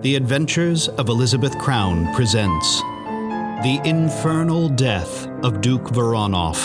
The 0.00 0.14
Adventures 0.14 0.86
of 0.86 1.08
Elizabeth 1.08 1.58
Crown 1.58 2.14
presents 2.14 2.82
The 3.62 3.80
Infernal 3.84 4.68
Death 4.68 5.26
of 5.42 5.60
Duke 5.60 5.86
Voronov. 5.86 6.56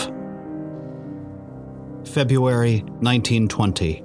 February 2.06 2.82
1920. 3.00 4.04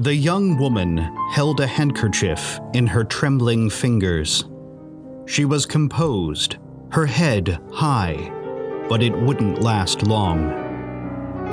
The 0.00 0.14
young 0.14 0.58
woman 0.58 0.98
held 1.30 1.60
a 1.60 1.66
handkerchief 1.66 2.60
in 2.74 2.86
her 2.86 3.04
trembling 3.04 3.70
fingers. 3.70 4.44
She 5.24 5.46
was 5.46 5.64
composed, 5.64 6.58
her 6.90 7.06
head 7.06 7.58
high, 7.72 8.30
but 8.86 9.02
it 9.02 9.18
wouldn't 9.18 9.62
last 9.62 10.02
long. 10.02 10.50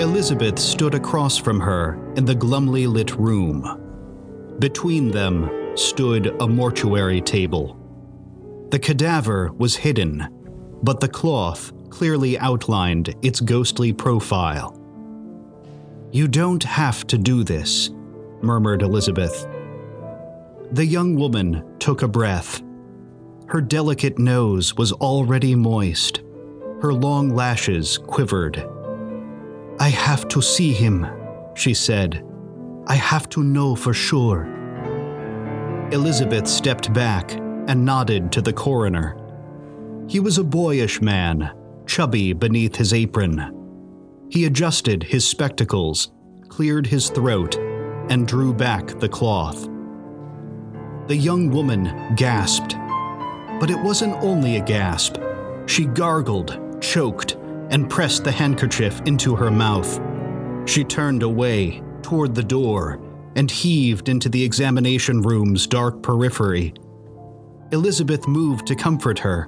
Elizabeth 0.01 0.59
stood 0.59 0.93
across 0.93 1.37
from 1.37 1.61
her 1.61 1.97
in 2.17 2.25
the 2.25 2.35
glumly 2.35 2.87
lit 2.87 3.15
room. 3.15 3.86
Between 4.59 5.11
them 5.11 5.51
stood 5.75 6.35
a 6.41 6.47
mortuary 6.47 7.21
table. 7.21 7.77
The 8.71 8.79
cadaver 8.79 9.51
was 9.53 9.75
hidden, 9.75 10.27
but 10.81 10.99
the 10.99 11.07
cloth 11.07 11.71
clearly 11.89 12.39
outlined 12.39 13.13
its 13.21 13.39
ghostly 13.39 13.93
profile. 13.93 14.73
You 16.11 16.27
don't 16.27 16.63
have 16.63 17.05
to 17.07 17.19
do 17.19 17.43
this, 17.43 17.91
murmured 18.41 18.81
Elizabeth. 18.81 19.47
The 20.71 20.85
young 20.85 21.15
woman 21.15 21.63
took 21.77 22.01
a 22.01 22.07
breath. 22.07 22.63
Her 23.47 23.61
delicate 23.61 24.17
nose 24.17 24.75
was 24.75 24.91
already 24.91 25.53
moist. 25.53 26.21
Her 26.81 26.93
long 26.93 27.29
lashes 27.29 27.99
quivered. 27.99 28.67
I 29.79 29.89
have 29.89 30.27
to 30.29 30.41
see 30.41 30.73
him, 30.73 31.05
she 31.55 31.75
said. 31.75 32.23
I 32.87 32.95
have 32.95 33.29
to 33.29 33.43
know 33.43 33.75
for 33.75 33.93
sure. 33.93 34.56
Elizabeth 35.91 36.47
stepped 36.47 36.91
back 36.93 37.31
and 37.31 37.85
nodded 37.85 38.29
to 38.33 38.41
the 38.41 38.51
coroner. 38.51 39.15
He 40.09 40.19
was 40.19 40.37
a 40.37 40.43
boyish 40.43 41.01
man, 41.01 41.53
chubby 41.85 42.33
beneath 42.33 42.75
his 42.75 42.93
apron. 42.93 43.53
He 44.29 44.45
adjusted 44.45 45.03
his 45.03 45.25
spectacles, 45.25 46.11
cleared 46.49 46.87
his 46.87 47.09
throat, 47.09 47.55
and 48.09 48.27
drew 48.27 48.53
back 48.53 48.99
the 48.99 49.07
cloth. 49.07 49.69
The 51.07 51.15
young 51.15 51.49
woman 51.51 52.15
gasped. 52.15 52.75
But 53.61 53.69
it 53.69 53.79
wasn't 53.79 54.21
only 54.21 54.57
a 54.57 54.65
gasp. 54.65 55.17
She 55.67 55.85
gargled, 55.85 56.81
choked, 56.81 57.37
and 57.69 57.89
pressed 57.89 58.25
the 58.25 58.31
handkerchief 58.31 59.01
into 59.05 59.37
her 59.37 59.49
mouth. 59.49 60.01
She 60.69 60.83
turned 60.83 61.23
away, 61.23 61.81
toward 62.01 62.35
the 62.35 62.43
door 62.43 62.99
and 63.37 63.49
heaved 63.51 64.09
into 64.09 64.27
the 64.27 64.43
examination 64.43 65.21
room's 65.21 65.67
dark 65.67 66.01
periphery. 66.01 66.73
Elizabeth 67.71 68.27
moved 68.27 68.65
to 68.65 68.75
comfort 68.75 69.19
her. 69.19 69.47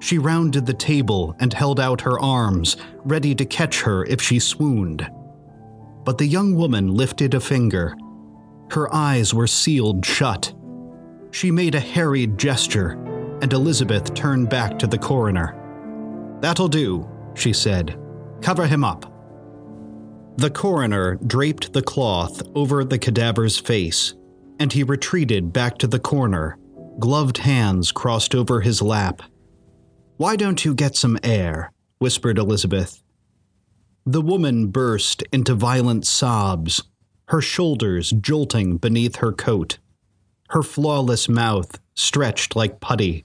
She 0.00 0.18
rounded 0.18 0.66
the 0.66 0.74
table 0.74 1.36
and 1.38 1.52
held 1.52 1.78
out 1.78 2.00
her 2.00 2.18
arms, 2.20 2.76
ready 3.04 3.34
to 3.36 3.44
catch 3.44 3.80
her 3.82 4.04
if 4.06 4.20
she 4.20 4.40
swooned. 4.40 5.08
But 6.04 6.18
the 6.18 6.26
young 6.26 6.56
woman 6.56 6.94
lifted 6.94 7.34
a 7.34 7.40
finger. 7.40 7.96
Her 8.70 8.92
eyes 8.92 9.32
were 9.32 9.46
sealed 9.46 10.04
shut. 10.04 10.52
She 11.30 11.50
made 11.50 11.76
a 11.76 11.80
harried 11.80 12.36
gesture, 12.36 12.92
and 13.40 13.52
Elizabeth 13.52 14.12
turned 14.14 14.50
back 14.50 14.78
to 14.80 14.88
the 14.88 14.98
coroner. 14.98 15.56
That'll 16.40 16.68
do, 16.68 17.08
she 17.34 17.52
said. 17.52 17.96
Cover 18.42 18.66
him 18.66 18.82
up. 18.84 19.13
The 20.36 20.50
coroner 20.50 21.14
draped 21.26 21.72
the 21.72 21.82
cloth 21.82 22.42
over 22.56 22.84
the 22.84 22.98
cadaver's 22.98 23.58
face, 23.58 24.14
and 24.58 24.72
he 24.72 24.82
retreated 24.82 25.52
back 25.52 25.78
to 25.78 25.86
the 25.86 26.00
corner, 26.00 26.58
gloved 26.98 27.38
hands 27.38 27.92
crossed 27.92 28.34
over 28.34 28.60
his 28.60 28.82
lap. 28.82 29.22
Why 30.16 30.34
don't 30.36 30.64
you 30.64 30.74
get 30.74 30.96
some 30.96 31.18
air? 31.22 31.72
whispered 31.98 32.38
Elizabeth. 32.38 33.02
The 34.04 34.20
woman 34.20 34.66
burst 34.66 35.22
into 35.32 35.54
violent 35.54 36.04
sobs, 36.04 36.82
her 37.28 37.40
shoulders 37.40 38.10
jolting 38.10 38.76
beneath 38.76 39.16
her 39.16 39.32
coat. 39.32 39.78
Her 40.50 40.62
flawless 40.62 41.28
mouth 41.28 41.78
stretched 41.94 42.54
like 42.54 42.80
putty. 42.80 43.24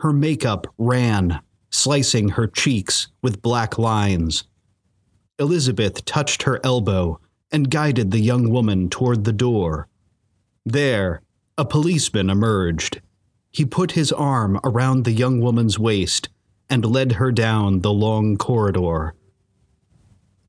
Her 0.00 0.12
makeup 0.12 0.66
ran, 0.78 1.40
slicing 1.70 2.30
her 2.30 2.46
cheeks 2.46 3.08
with 3.22 3.40
black 3.40 3.78
lines. 3.78 4.44
Elizabeth 5.40 6.04
touched 6.04 6.42
her 6.42 6.60
elbow 6.62 7.18
and 7.50 7.70
guided 7.70 8.10
the 8.10 8.20
young 8.20 8.50
woman 8.50 8.90
toward 8.90 9.24
the 9.24 9.32
door. 9.32 9.88
There, 10.66 11.22
a 11.56 11.64
policeman 11.64 12.28
emerged. 12.28 13.00
He 13.50 13.64
put 13.64 13.92
his 13.92 14.12
arm 14.12 14.60
around 14.62 15.04
the 15.04 15.12
young 15.12 15.40
woman's 15.40 15.78
waist 15.78 16.28
and 16.68 16.84
led 16.84 17.12
her 17.12 17.32
down 17.32 17.80
the 17.80 17.92
long 17.92 18.36
corridor. 18.36 19.14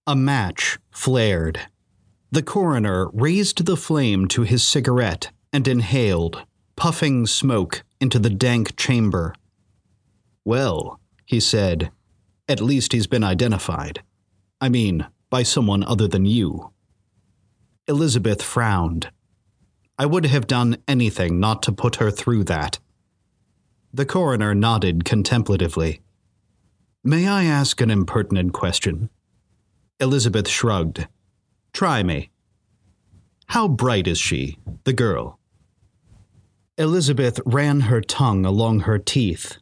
A 0.06 0.16
match 0.16 0.78
flared. 0.92 1.62
The 2.32 2.44
coroner 2.44 3.10
raised 3.14 3.66
the 3.66 3.78
flame 3.78 4.28
to 4.28 4.44
his 4.44 4.64
cigarette 4.64 5.32
and 5.54 5.68
inhaled, 5.68 6.44
puffing 6.76 7.26
smoke 7.28 7.84
into 8.00 8.20
the 8.20 8.30
dank 8.30 8.76
chamber. 8.76 9.34
Well, 10.44 11.00
he 11.26 11.40
said, 11.40 11.92
at 12.48 12.62
least 12.62 12.92
he's 12.92 13.08
been 13.08 13.24
identified. 13.24 14.04
I 14.62 14.70
mean, 14.70 15.08
by 15.32 15.42
someone 15.42 15.84
other 15.84 16.08
than 16.08 16.26
you. 16.26 16.72
Elizabeth 17.88 18.44
frowned. 18.44 19.12
I 19.98 20.06
would 20.06 20.28
have 20.28 20.46
done 20.46 20.78
anything 20.88 21.40
not 21.40 21.64
to 21.64 21.72
put 21.72 21.96
her 21.96 22.12
through 22.12 22.44
that. 22.46 22.78
The 23.92 24.06
coroner 24.06 24.54
nodded 24.54 25.04
contemplatively. 25.04 26.02
May 27.04 27.28
I 27.28 27.44
ask 27.46 27.82
an 27.82 27.90
impertinent 27.90 28.54
question? 28.54 29.10
Elizabeth 30.00 30.48
shrugged. 30.48 31.08
Try 31.74 32.04
me. 32.04 32.30
How 33.48 33.68
bright 33.68 34.08
is 34.08 34.20
she, 34.20 34.60
the 34.84 34.94
girl? 34.94 35.40
Elizabeth 36.78 37.40
ran 37.46 37.82
her 37.82 38.00
tongue 38.00 38.46
along 38.46 38.82
her 38.82 38.98
teeth. 38.98 39.58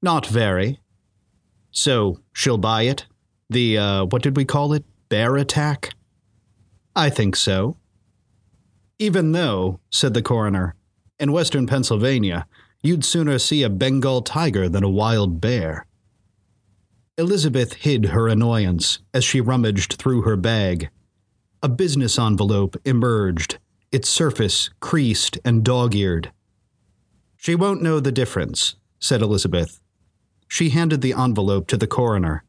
Not 0.00 0.26
very. 0.26 0.80
So 1.70 2.20
she'll 2.32 2.58
buy 2.58 2.82
it? 2.82 3.06
The, 3.50 3.78
uh, 3.78 4.04
what 4.06 4.22
did 4.22 4.36
we 4.36 4.44
call 4.44 4.72
it? 4.72 4.84
Bear 5.08 5.36
attack? 5.36 5.94
I 6.94 7.10
think 7.10 7.36
so. 7.36 7.76
Even 8.98 9.32
though, 9.32 9.80
said 9.90 10.14
the 10.14 10.22
coroner, 10.22 10.74
in 11.18 11.32
western 11.32 11.66
Pennsylvania, 11.66 12.46
you'd 12.82 13.04
sooner 13.04 13.38
see 13.38 13.62
a 13.62 13.70
Bengal 13.70 14.22
tiger 14.22 14.68
than 14.68 14.84
a 14.84 14.90
wild 14.90 15.40
bear. 15.40 15.86
Elizabeth 17.18 17.74
hid 17.74 18.06
her 18.06 18.26
annoyance 18.26 19.00
as 19.12 19.22
she 19.22 19.40
rummaged 19.40 19.94
through 19.94 20.22
her 20.22 20.36
bag. 20.36 20.88
A 21.62 21.68
business 21.68 22.18
envelope 22.18 22.76
emerged, 22.84 23.58
its 23.92 24.08
surface 24.08 24.70
creased 24.80 25.38
and 25.44 25.62
dog 25.62 25.94
eared. 25.94 26.32
She 27.36 27.54
won't 27.54 27.82
know 27.82 28.00
the 28.00 28.12
difference, 28.12 28.76
said 28.98 29.20
Elizabeth. 29.20 29.80
She 30.48 30.70
handed 30.70 31.02
the 31.02 31.12
envelope 31.12 31.66
to 31.68 31.76
the 31.76 31.86
coroner. 31.86 32.44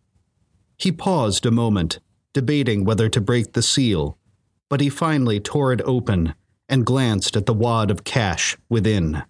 He 0.77 0.91
paused 0.91 1.45
a 1.45 1.51
moment, 1.51 1.99
debating 2.33 2.83
whether 2.83 3.09
to 3.09 3.21
break 3.21 3.53
the 3.53 3.61
seal, 3.61 4.17
but 4.69 4.81
he 4.81 4.89
finally 4.89 5.39
tore 5.39 5.71
it 5.71 5.81
open 5.85 6.33
and 6.67 6.85
glanced 6.85 7.35
at 7.35 7.45
the 7.45 7.53
wad 7.53 7.91
of 7.91 8.03
cash 8.03 8.57
within. 8.69 9.23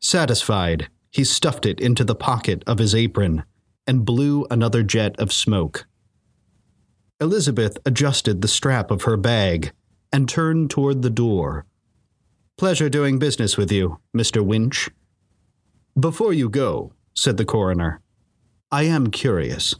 Satisfied, 0.00 0.88
he 1.10 1.24
stuffed 1.24 1.66
it 1.66 1.80
into 1.80 2.04
the 2.04 2.14
pocket 2.14 2.62
of 2.66 2.78
his 2.78 2.94
apron 2.94 3.44
and 3.86 4.04
blew 4.04 4.46
another 4.50 4.82
jet 4.82 5.14
of 5.18 5.32
smoke. 5.32 5.86
Elizabeth 7.20 7.78
adjusted 7.86 8.42
the 8.42 8.48
strap 8.48 8.90
of 8.90 9.02
her 9.02 9.16
bag 9.16 9.72
and 10.12 10.28
turned 10.28 10.70
toward 10.70 11.02
the 11.02 11.10
door. 11.10 11.66
Pleasure 12.56 12.88
doing 12.88 13.18
business 13.18 13.56
with 13.56 13.70
you, 13.70 13.98
Mr. 14.16 14.44
Winch. 14.44 14.90
Before 15.98 16.32
you 16.32 16.48
go, 16.48 16.92
said 17.14 17.36
the 17.36 17.44
coroner, 17.44 18.00
I 18.70 18.84
am 18.84 19.10
curious. 19.10 19.74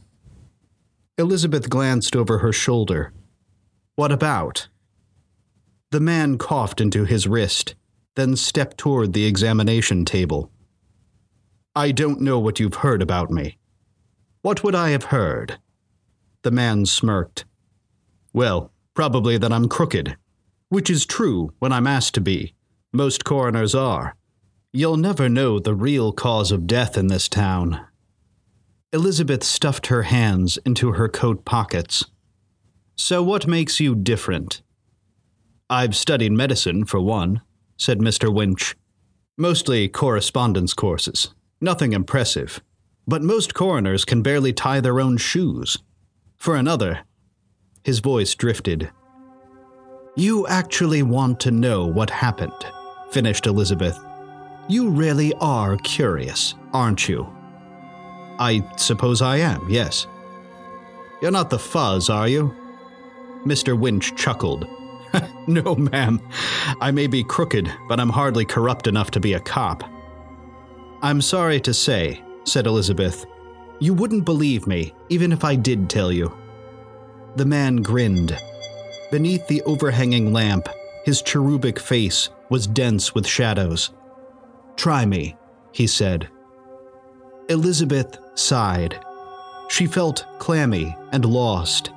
Elizabeth 1.17 1.69
glanced 1.69 2.15
over 2.15 2.39
her 2.39 2.51
shoulder. 2.51 3.13
What 3.95 4.11
about? 4.11 4.67
The 5.91 6.01
man 6.01 6.37
coughed 6.37 6.81
into 6.81 7.05
his 7.05 7.25
wrist, 7.25 7.75
then 8.15 8.35
stepped 8.35 8.77
toward 8.77 9.13
the 9.13 9.25
examination 9.25 10.03
table. 10.03 10.51
I 11.73 11.91
don't 11.91 12.19
know 12.19 12.39
what 12.39 12.59
you've 12.59 12.75
heard 12.75 13.01
about 13.01 13.31
me. 13.31 13.57
What 14.41 14.63
would 14.63 14.75
I 14.75 14.89
have 14.89 15.05
heard? 15.05 15.57
The 16.43 16.51
man 16.51 16.85
smirked. 16.85 17.45
Well, 18.33 18.71
probably 18.93 19.37
that 19.37 19.53
I'm 19.53 19.69
crooked, 19.69 20.17
which 20.67 20.89
is 20.89 21.05
true 21.05 21.53
when 21.59 21.71
I'm 21.71 21.87
asked 21.87 22.13
to 22.15 22.21
be. 22.21 22.55
Most 22.91 23.23
coroners 23.23 23.73
are. 23.73 24.15
You'll 24.73 24.97
never 24.97 25.29
know 25.29 25.59
the 25.59 25.73
real 25.73 26.11
cause 26.11 26.51
of 26.51 26.67
death 26.67 26.97
in 26.97 27.07
this 27.07 27.29
town. 27.29 27.85
Elizabeth 28.95 29.43
stuffed 29.43 29.87
her 29.87 30.03
hands 30.03 30.57
into 30.65 30.93
her 30.93 31.09
coat 31.09 31.43
pockets. 31.43 32.05
So, 32.95 33.21
what 33.21 33.45
makes 33.45 33.81
you 33.81 33.93
different? 33.93 34.61
I've 35.69 35.97
studied 35.97 36.31
medicine, 36.31 36.85
for 36.85 37.01
one. 37.01 37.41
said 37.75 37.99
Mr. 37.99 38.33
Winch. 38.33 38.73
Mostly 39.37 39.89
correspondence 39.89 40.73
courses. 40.73 41.35
Nothing 41.59 41.91
impressive. 41.91 42.61
But 43.05 43.21
most 43.21 43.53
coroners 43.53 44.05
can 44.05 44.21
barely 44.21 44.53
tie 44.53 44.79
their 44.79 45.01
own 45.01 45.17
shoes. 45.17 45.77
For 46.37 46.55
another, 46.55 47.01
his 47.83 47.99
voice 47.99 48.33
drifted. 48.33 48.91
You 50.15 50.47
actually 50.47 51.03
want 51.03 51.41
to 51.41 51.51
know 51.51 51.85
what 51.85 52.09
happened, 52.09 52.65
finished 53.11 53.45
Elizabeth. 53.45 53.99
You 54.69 54.89
really 54.89 55.33
are 55.41 55.75
curious, 55.79 56.55
aren't 56.71 57.09
you? 57.09 57.34
I 58.39 58.63
suppose 58.77 59.21
I 59.21 59.37
am, 59.37 59.69
yes. 59.69 60.07
You're 61.21 61.31
not 61.31 61.49
the 61.49 61.59
fuzz, 61.59 62.09
are 62.09 62.27
you? 62.27 62.53
Mr. 63.45 63.77
Winch 63.77 64.15
chuckled. 64.15 64.67
no, 65.47 65.75
ma'am. 65.75 66.21
I 66.81 66.91
may 66.91 67.07
be 67.07 67.23
crooked, 67.23 67.71
but 67.87 67.99
I'm 67.99 68.09
hardly 68.09 68.45
corrupt 68.45 68.87
enough 68.87 69.11
to 69.11 69.19
be 69.19 69.33
a 69.33 69.39
cop. 69.39 69.83
I'm 71.01 71.21
sorry 71.21 71.59
to 71.61 71.73
say, 71.73 72.21
said 72.43 72.67
Elizabeth, 72.67 73.25
you 73.79 73.93
wouldn't 73.93 74.25
believe 74.25 74.67
me, 74.67 74.93
even 75.09 75.31
if 75.31 75.43
I 75.43 75.55
did 75.55 75.89
tell 75.89 76.11
you. 76.11 76.35
The 77.35 77.45
man 77.45 77.77
grinned. 77.77 78.37
Beneath 79.11 79.47
the 79.47 79.61
overhanging 79.63 80.33
lamp, 80.33 80.67
his 81.03 81.21
cherubic 81.21 81.79
face 81.79 82.29
was 82.49 82.67
dense 82.67 83.13
with 83.13 83.27
shadows. 83.27 83.91
Try 84.75 85.05
me, 85.05 85.35
he 85.71 85.87
said. 85.87 86.29
Elizabeth 87.49 88.17
sighed. 88.35 88.99
She 89.69 89.85
felt 89.85 90.25
clammy 90.39 90.95
and 91.11 91.25
lost. 91.25 91.91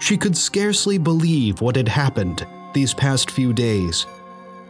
She 0.00 0.16
could 0.16 0.36
scarcely 0.36 0.98
believe 0.98 1.60
what 1.60 1.76
had 1.76 1.88
happened 1.88 2.46
these 2.72 2.94
past 2.94 3.30
few 3.30 3.52
days. 3.52 4.06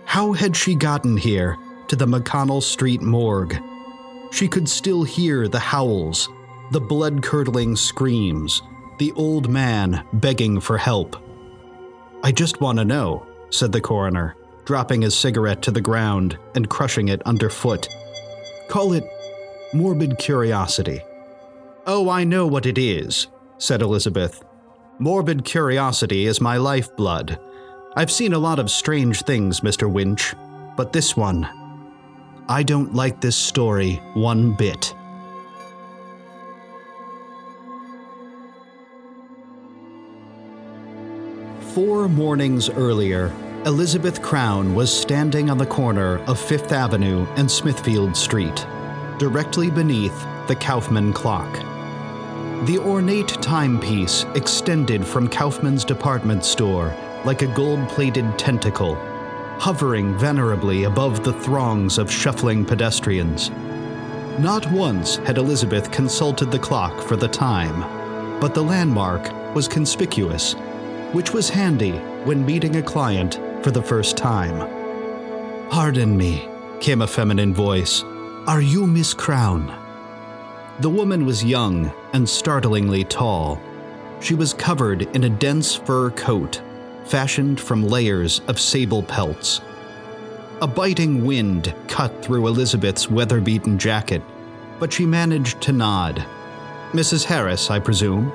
How 0.04 0.32
had 0.32 0.56
she 0.56 0.74
gotten 0.74 1.16
here 1.16 1.56
to 1.88 1.96
the 1.96 2.06
McConnell 2.06 2.62
Street 2.62 3.02
morgue? 3.02 3.56
She 4.32 4.48
could 4.48 4.68
still 4.68 5.04
hear 5.04 5.48
the 5.48 5.58
howls, 5.58 6.28
the 6.72 6.80
blood 6.80 7.22
curdling 7.22 7.76
screams, 7.76 8.62
the 8.98 9.12
old 9.12 9.48
man 9.48 10.04
begging 10.14 10.60
for 10.60 10.78
help. 10.78 11.16
I 12.22 12.32
just 12.32 12.60
want 12.60 12.78
to 12.78 12.84
know, 12.84 13.26
said 13.50 13.72
the 13.72 13.80
coroner, 13.80 14.34
dropping 14.64 15.02
his 15.02 15.16
cigarette 15.16 15.62
to 15.62 15.70
the 15.70 15.80
ground 15.80 16.36
and 16.54 16.68
crushing 16.68 17.08
it 17.08 17.22
underfoot. 17.22 17.88
Call 18.68 18.92
it 18.92 19.04
morbid 19.72 20.18
curiosity. 20.18 21.02
Oh, 21.86 22.08
I 22.08 22.24
know 22.24 22.46
what 22.46 22.66
it 22.66 22.78
is, 22.78 23.28
said 23.58 23.82
Elizabeth. 23.82 24.42
Morbid 24.98 25.44
curiosity 25.44 26.26
is 26.26 26.40
my 26.40 26.56
lifeblood. 26.56 27.38
I've 27.96 28.10
seen 28.10 28.32
a 28.32 28.38
lot 28.38 28.58
of 28.58 28.70
strange 28.70 29.22
things, 29.22 29.60
Mr. 29.60 29.90
Winch, 29.90 30.34
but 30.76 30.92
this 30.92 31.16
one. 31.16 31.48
I 32.48 32.62
don't 32.62 32.94
like 32.94 33.20
this 33.20 33.36
story 33.36 33.96
one 34.14 34.54
bit. 34.54 34.94
Four 41.74 42.08
mornings 42.08 42.70
earlier, 42.70 43.32
Elizabeth 43.66 44.22
Crown 44.22 44.74
was 44.74 44.92
standing 44.92 45.50
on 45.50 45.58
the 45.58 45.66
corner 45.66 46.18
of 46.24 46.40
Fifth 46.40 46.72
Avenue 46.72 47.26
and 47.36 47.50
Smithfield 47.50 48.16
Street, 48.16 48.66
directly 49.18 49.70
beneath 49.70 50.26
the 50.46 50.56
Kaufmann 50.56 51.12
clock. 51.12 51.52
The 52.66 52.78
ornate 52.78 53.28
timepiece 53.42 54.24
extended 54.34 55.06
from 55.06 55.28
Kaufmann's 55.28 55.84
department 55.84 56.44
store 56.44 56.94
like 57.24 57.42
a 57.42 57.54
gold 57.54 57.88
plated 57.88 58.38
tentacle, 58.38 58.94
hovering 59.58 60.14
venerably 60.14 60.86
above 60.86 61.24
the 61.24 61.32
throngs 61.32 61.98
of 61.98 62.10
shuffling 62.10 62.64
pedestrians. 62.64 63.50
Not 64.38 64.70
once 64.70 65.16
had 65.16 65.38
Elizabeth 65.38 65.90
consulted 65.90 66.50
the 66.50 66.58
clock 66.58 67.02
for 67.02 67.16
the 67.16 67.28
time, 67.28 67.80
but 68.40 68.54
the 68.54 68.62
landmark 68.62 69.54
was 69.54 69.66
conspicuous 69.66 70.54
which 71.12 71.32
was 71.32 71.48
handy 71.48 71.92
when 72.24 72.44
meeting 72.44 72.76
a 72.76 72.82
client 72.82 73.40
for 73.62 73.70
the 73.70 73.82
first 73.82 74.16
time. 74.16 74.68
Pardon 75.70 76.16
me, 76.16 76.46
came 76.80 77.02
a 77.02 77.06
feminine 77.06 77.54
voice. 77.54 78.04
Are 78.48 78.62
you 78.62 78.86
Miss 78.86 79.12
Crown? 79.12 79.66
The 80.80 80.88
woman 80.88 81.26
was 81.26 81.44
young 81.44 81.92
and 82.14 82.26
startlingly 82.26 83.04
tall. 83.04 83.60
She 84.22 84.34
was 84.34 84.54
covered 84.54 85.02
in 85.14 85.24
a 85.24 85.28
dense 85.28 85.74
fur 85.74 86.08
coat, 86.12 86.62
fashioned 87.04 87.60
from 87.60 87.86
layers 87.86 88.40
of 88.48 88.58
sable 88.58 89.02
pelts. 89.02 89.60
A 90.62 90.66
biting 90.66 91.26
wind 91.26 91.74
cut 91.88 92.24
through 92.24 92.46
Elizabeth's 92.46 93.10
weather 93.10 93.42
beaten 93.42 93.78
jacket, 93.78 94.22
but 94.78 94.94
she 94.94 95.04
managed 95.04 95.60
to 95.60 95.72
nod. 95.72 96.24
Mrs. 96.92 97.24
Harris, 97.24 97.70
I 97.70 97.78
presume? 97.78 98.32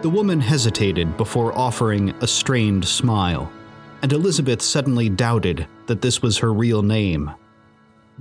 The 0.00 0.08
woman 0.08 0.40
hesitated 0.40 1.18
before 1.18 1.52
offering 1.58 2.14
a 2.22 2.26
strained 2.26 2.88
smile, 2.88 3.52
and 4.00 4.14
Elizabeth 4.14 4.62
suddenly 4.62 5.10
doubted 5.10 5.66
that 5.88 6.00
this 6.00 6.22
was 6.22 6.38
her 6.38 6.54
real 6.54 6.80
name. 6.80 7.30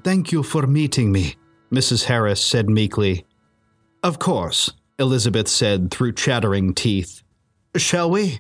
Thank 0.03 0.31
you 0.31 0.43
for 0.43 0.65
meeting 0.65 1.11
me, 1.11 1.35
Mrs. 1.73 2.05
Harris 2.05 2.43
said 2.43 2.69
meekly. 2.69 3.25
Of 4.01 4.19
course, 4.19 4.71
Elizabeth 4.97 5.47
said 5.47 5.91
through 5.91 6.13
chattering 6.13 6.73
teeth. 6.73 7.21
Shall 7.75 8.09
we? 8.09 8.39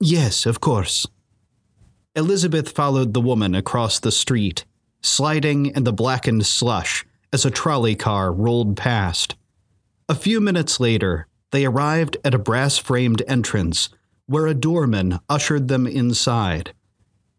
Yes, 0.00 0.44
of 0.44 0.60
course. 0.60 1.06
Elizabeth 2.14 2.70
followed 2.70 3.14
the 3.14 3.20
woman 3.20 3.54
across 3.54 3.98
the 3.98 4.12
street, 4.12 4.64
sliding 5.02 5.66
in 5.66 5.84
the 5.84 5.92
blackened 5.92 6.44
slush 6.46 7.06
as 7.32 7.44
a 7.44 7.50
trolley 7.50 7.94
car 7.94 8.32
rolled 8.32 8.76
past. 8.76 9.34
A 10.08 10.14
few 10.14 10.40
minutes 10.40 10.78
later, 10.78 11.26
they 11.52 11.64
arrived 11.64 12.16
at 12.24 12.34
a 12.34 12.38
brass 12.38 12.76
framed 12.76 13.22
entrance 13.26 13.88
where 14.26 14.46
a 14.46 14.54
doorman 14.54 15.20
ushered 15.28 15.68
them 15.68 15.86
inside. 15.86 16.72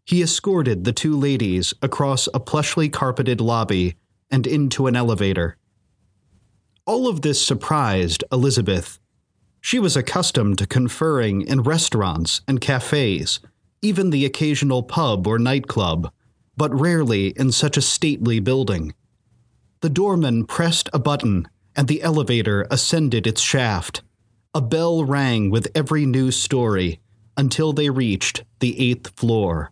He 0.08 0.22
escorted 0.22 0.84
the 0.84 0.94
two 0.94 1.14
ladies 1.14 1.74
across 1.82 2.28
a 2.28 2.40
plushly 2.40 2.90
carpeted 2.90 3.42
lobby 3.42 3.96
and 4.30 4.46
into 4.46 4.86
an 4.86 4.96
elevator. 4.96 5.58
All 6.86 7.08
of 7.08 7.20
this 7.20 7.44
surprised 7.44 8.24
Elizabeth. 8.32 8.98
She 9.60 9.78
was 9.78 9.98
accustomed 9.98 10.56
to 10.56 10.66
conferring 10.66 11.42
in 11.42 11.60
restaurants 11.60 12.40
and 12.48 12.58
cafes, 12.58 13.40
even 13.82 14.08
the 14.08 14.24
occasional 14.24 14.82
pub 14.82 15.26
or 15.26 15.38
nightclub, 15.38 16.10
but 16.56 16.72
rarely 16.72 17.28
in 17.36 17.52
such 17.52 17.76
a 17.76 17.82
stately 17.82 18.40
building. 18.40 18.94
The 19.82 19.90
doorman 19.90 20.46
pressed 20.46 20.88
a 20.94 20.98
button 20.98 21.48
and 21.76 21.86
the 21.86 22.02
elevator 22.02 22.66
ascended 22.70 23.26
its 23.26 23.42
shaft. 23.42 24.00
A 24.54 24.62
bell 24.62 25.04
rang 25.04 25.50
with 25.50 25.68
every 25.74 26.06
new 26.06 26.30
story 26.30 26.98
until 27.36 27.74
they 27.74 27.90
reached 27.90 28.44
the 28.60 28.80
eighth 28.80 29.14
floor. 29.14 29.70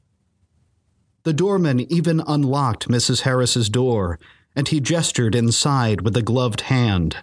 The 1.27 1.33
doorman 1.33 1.81
even 1.93 2.23
unlocked 2.25 2.87
Mrs. 2.87 3.23
Harris's 3.23 3.69
door, 3.69 4.21
and 4.55 4.69
he 4.69 4.79
gestured 4.79 5.35
inside 5.35 6.03
with 6.03 6.17
a 6.17 6.23
gloved 6.23 6.61
hand. 6.61 7.17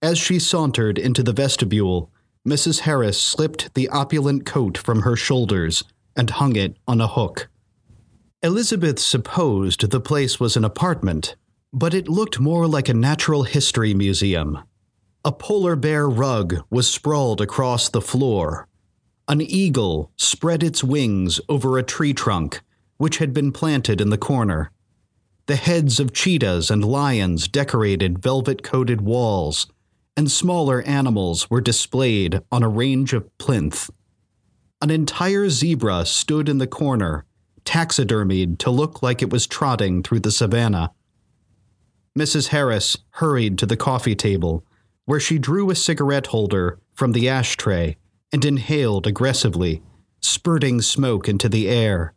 As 0.00 0.16
she 0.16 0.38
sauntered 0.38 0.96
into 0.98 1.22
the 1.22 1.34
vestibule, 1.34 2.10
Mrs. 2.48 2.80
Harris 2.80 3.20
slipped 3.20 3.74
the 3.74 3.90
opulent 3.90 4.46
coat 4.46 4.78
from 4.78 5.02
her 5.02 5.16
shoulders 5.16 5.84
and 6.16 6.30
hung 6.30 6.56
it 6.56 6.78
on 6.88 7.02
a 7.02 7.08
hook. 7.08 7.50
Elizabeth 8.42 8.98
supposed 8.98 9.90
the 9.90 10.00
place 10.00 10.40
was 10.40 10.56
an 10.56 10.64
apartment, 10.64 11.36
but 11.74 11.92
it 11.92 12.08
looked 12.08 12.40
more 12.40 12.66
like 12.66 12.88
a 12.88 12.94
natural 12.94 13.42
history 13.42 13.92
museum. 13.92 14.60
A 15.26 15.32
polar 15.32 15.76
bear 15.76 16.08
rug 16.08 16.62
was 16.70 16.88
sprawled 16.88 17.42
across 17.42 17.90
the 17.90 18.00
floor. 18.00 18.66
An 19.28 19.42
eagle 19.42 20.10
spread 20.16 20.62
its 20.62 20.82
wings 20.82 21.38
over 21.50 21.76
a 21.76 21.82
tree 21.82 22.14
trunk, 22.14 22.62
which 23.00 23.16
had 23.16 23.32
been 23.32 23.50
planted 23.50 23.98
in 23.98 24.10
the 24.10 24.18
corner. 24.18 24.70
The 25.46 25.56
heads 25.56 25.98
of 25.98 26.12
cheetahs 26.12 26.70
and 26.70 26.84
lions 26.84 27.48
decorated 27.48 28.18
velvet 28.18 28.62
coated 28.62 29.00
walls, 29.00 29.66
and 30.18 30.30
smaller 30.30 30.82
animals 30.82 31.48
were 31.48 31.62
displayed 31.62 32.42
on 32.52 32.62
a 32.62 32.68
range 32.68 33.14
of 33.14 33.26
plinth. 33.38 33.88
An 34.82 34.90
entire 34.90 35.48
zebra 35.48 36.04
stood 36.04 36.46
in 36.46 36.58
the 36.58 36.66
corner, 36.66 37.24
taxidermied 37.64 38.58
to 38.58 38.70
look 38.70 39.02
like 39.02 39.22
it 39.22 39.32
was 39.32 39.46
trotting 39.46 40.02
through 40.02 40.20
the 40.20 40.30
savannah. 40.30 40.92
Mrs. 42.18 42.48
Harris 42.48 42.98
hurried 43.12 43.56
to 43.56 43.64
the 43.64 43.78
coffee 43.78 44.14
table 44.14 44.62
where 45.06 45.18
she 45.18 45.38
drew 45.38 45.70
a 45.70 45.74
cigarette 45.74 46.26
holder 46.26 46.78
from 46.92 47.12
the 47.12 47.30
ashtray 47.30 47.96
and 48.30 48.44
inhaled 48.44 49.06
aggressively, 49.06 49.80
spurting 50.20 50.82
smoke 50.82 51.30
into 51.30 51.48
the 51.48 51.66
air. 51.66 52.12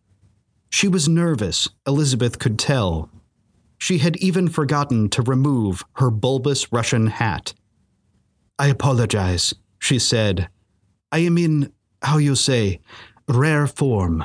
She 0.74 0.88
was 0.88 1.08
nervous, 1.08 1.70
Elizabeth 1.86 2.40
could 2.40 2.58
tell. 2.58 3.12
She 3.78 4.00
had 4.00 4.18
even 4.18 4.48
forgotten 4.50 5.08
to 5.10 5.22
remove 5.22 5.84
her 5.98 6.10
bulbous 6.10 6.74
Russian 6.74 7.06
hat. 7.08 7.54
I 8.58 8.70
apologize, 8.70 9.54
she 9.78 10.00
said. 10.00 10.50
I 11.12 11.20
am 11.20 11.38
in, 11.38 11.72
how 12.02 12.18
you 12.18 12.34
say, 12.34 12.80
rare 13.30 13.68
form. 13.68 14.24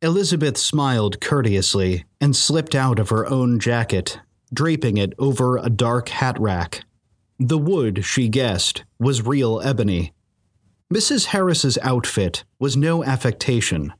Elizabeth 0.00 0.56
smiled 0.56 1.20
courteously 1.20 2.04
and 2.20 2.36
slipped 2.36 2.76
out 2.76 3.00
of 3.00 3.08
her 3.08 3.26
own 3.26 3.58
jacket, 3.58 4.20
draping 4.52 4.96
it 4.96 5.12
over 5.18 5.56
a 5.56 5.68
dark 5.68 6.08
hat 6.08 6.38
rack. 6.38 6.84
The 7.40 7.58
wood, 7.58 8.04
she 8.04 8.28
guessed, 8.28 8.84
was 9.00 9.26
real 9.26 9.60
ebony. 9.60 10.12
Mrs. 10.88 11.26
Harris's 11.26 11.78
outfit 11.82 12.44
was 12.60 12.76
no 12.76 13.02
affectation. 13.02 13.92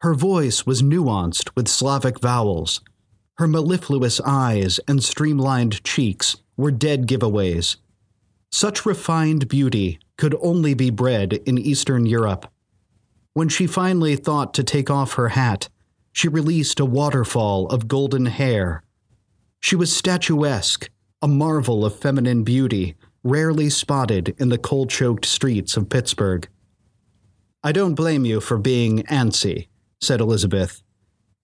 Her 0.00 0.14
voice 0.14 0.64
was 0.64 0.82
nuanced 0.82 1.50
with 1.54 1.68
Slavic 1.68 2.20
vowels. 2.20 2.80
Her 3.36 3.46
mellifluous 3.46 4.18
eyes 4.20 4.80
and 4.88 5.04
streamlined 5.04 5.84
cheeks 5.84 6.36
were 6.56 6.70
dead 6.70 7.06
giveaways. 7.06 7.76
Such 8.50 8.86
refined 8.86 9.48
beauty 9.48 9.98
could 10.16 10.34
only 10.40 10.72
be 10.72 10.90
bred 10.90 11.34
in 11.44 11.58
Eastern 11.58 12.06
Europe. 12.06 12.50
When 13.34 13.48
she 13.48 13.66
finally 13.66 14.16
thought 14.16 14.54
to 14.54 14.64
take 14.64 14.90
off 14.90 15.14
her 15.14 15.28
hat, 15.28 15.68
she 16.12 16.28
released 16.28 16.80
a 16.80 16.84
waterfall 16.84 17.68
of 17.68 17.86
golden 17.86 18.26
hair. 18.26 18.82
She 19.60 19.76
was 19.76 19.94
statuesque, 19.94 20.90
a 21.22 21.28
marvel 21.28 21.84
of 21.84 21.98
feminine 21.98 22.42
beauty, 22.42 22.96
rarely 23.22 23.68
spotted 23.68 24.34
in 24.38 24.48
the 24.48 24.58
cold 24.58 24.88
choked 24.88 25.26
streets 25.26 25.76
of 25.76 25.90
Pittsburgh. 25.90 26.48
I 27.62 27.72
don't 27.72 27.94
blame 27.94 28.24
you 28.24 28.40
for 28.40 28.56
being 28.56 29.02
antsy, 29.04 29.68
said 30.00 30.20
Elizabeth. 30.20 30.82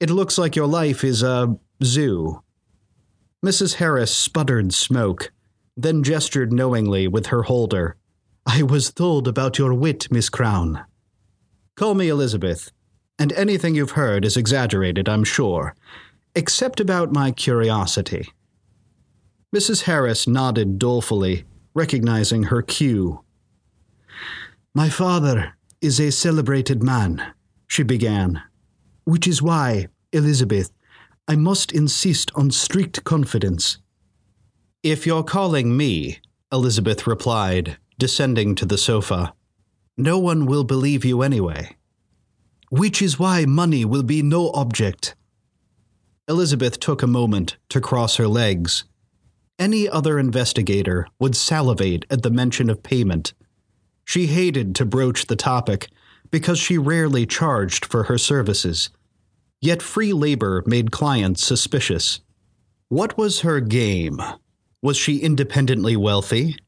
It 0.00 0.10
looks 0.10 0.38
like 0.38 0.56
your 0.56 0.66
life 0.66 1.04
is 1.04 1.22
a 1.22 1.56
zoo. 1.82 2.42
Mrs. 3.44 3.74
Harris 3.74 4.14
sputtered 4.14 4.72
smoke, 4.72 5.32
then 5.76 6.02
gestured 6.02 6.52
knowingly 6.52 7.06
with 7.06 7.26
her 7.26 7.42
holder. 7.42 7.96
I 8.46 8.62
was 8.62 8.92
told 8.92 9.28
about 9.28 9.58
your 9.58 9.74
wit, 9.74 10.10
Miss 10.10 10.28
Crown. 10.28 10.84
Call 11.76 11.94
me 11.94 12.08
Elizabeth, 12.08 12.72
and 13.18 13.32
anything 13.32 13.74
you've 13.74 13.92
heard 13.92 14.24
is 14.24 14.36
exaggerated, 14.36 15.08
I'm 15.08 15.24
sure, 15.24 15.74
except 16.34 16.80
about 16.80 17.12
my 17.12 17.30
curiosity. 17.30 18.28
Mrs. 19.54 19.82
Harris 19.82 20.26
nodded 20.26 20.78
dolefully, 20.78 21.44
recognizing 21.74 22.44
her 22.44 22.62
cue. 22.62 23.22
My 24.74 24.88
father 24.88 25.54
is 25.80 26.00
a 26.00 26.10
celebrated 26.10 26.82
man, 26.82 27.22
she 27.66 27.82
began, 27.82 28.42
which 29.04 29.26
is 29.26 29.42
why, 29.42 29.88
Elizabeth, 30.12 30.72
I 31.28 31.36
must 31.36 31.72
insist 31.72 32.30
on 32.34 32.50
strict 32.50 33.04
confidence. 33.04 33.78
If 34.82 35.06
you're 35.06 35.24
calling 35.24 35.76
me, 35.76 36.20
Elizabeth 36.52 37.06
replied, 37.06 37.78
descending 37.98 38.54
to 38.54 38.66
the 38.66 38.78
sofa, 38.78 39.34
no 39.96 40.18
one 40.18 40.46
will 40.46 40.64
believe 40.64 41.04
you 41.04 41.22
anyway. 41.22 41.76
Which 42.70 43.00
is 43.00 43.18
why 43.18 43.46
money 43.46 43.84
will 43.84 44.02
be 44.02 44.22
no 44.22 44.50
object. 44.50 45.16
Elizabeth 46.28 46.78
took 46.78 47.02
a 47.02 47.06
moment 47.06 47.56
to 47.70 47.80
cross 47.80 48.16
her 48.16 48.28
legs. 48.28 48.84
Any 49.58 49.88
other 49.88 50.18
investigator 50.18 51.06
would 51.18 51.34
salivate 51.34 52.04
at 52.10 52.22
the 52.22 52.30
mention 52.30 52.68
of 52.68 52.82
payment. 52.82 53.32
She 54.04 54.26
hated 54.26 54.74
to 54.76 54.84
broach 54.84 55.26
the 55.26 55.36
topic 55.36 55.88
because 56.36 56.58
she 56.58 56.76
rarely 56.76 57.24
charged 57.24 57.86
for 57.86 58.02
her 58.02 58.18
services. 58.18 58.90
Yet 59.62 59.80
free 59.80 60.12
labor 60.12 60.62
made 60.66 60.92
clients 60.92 61.46
suspicious. 61.46 62.20
What 62.90 63.16
was 63.16 63.40
her 63.40 63.58
game? 63.58 64.20
Was 64.82 64.98
she 64.98 65.16
independently 65.16 65.96
wealthy? 65.96 66.58